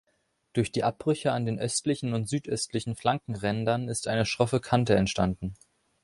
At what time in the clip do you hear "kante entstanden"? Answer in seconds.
4.59-5.53